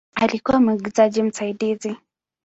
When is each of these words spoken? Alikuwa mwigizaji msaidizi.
Alikuwa 0.15 0.59
mwigizaji 0.59 1.23
msaidizi. 1.23 1.95